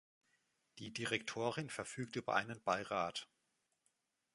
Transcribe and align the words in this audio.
Die 0.79 0.91
Direktorin 0.91 1.69
verfügt 1.69 2.15
über 2.15 2.33
einen 2.33 2.59
Beirat. 2.63 3.27